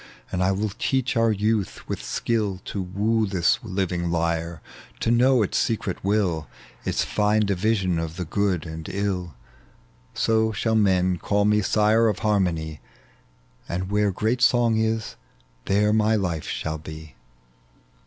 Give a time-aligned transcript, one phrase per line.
[0.31, 3.23] And I will teach our youth with skill to woo .tec bv Google THE LEGEND
[3.23, 3.69] OF JUBAL.
[3.69, 4.61] 21 This living lyre,
[5.01, 6.47] to know ita secret will,
[6.83, 9.35] Its fine division of the good and ill.
[10.15, 12.79] So shall men call me sire of harmony,
[13.69, 15.17] And where great Song is,
[15.65, 17.13] there my life sball be."